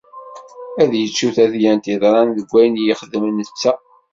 Ad 0.81 0.91
yettu 0.97 1.27
tadyant 1.35 1.91
iḍṛan 1.93 2.29
d 2.37 2.39
wayen 2.51 2.75
yexdem 2.87 3.25
netta. 3.37 3.73